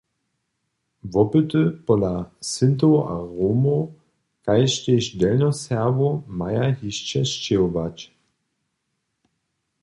Wopyty 1.13 1.63
pola 1.85 2.13
Sintow 2.51 2.95
a 3.15 3.17
Romow 3.35 3.81
kaž 4.45 4.71
tež 4.83 5.03
Delnjoserbow 5.19 6.15
maja 6.37 6.65
hišće 6.79 7.21
sćěhować. 7.31 7.97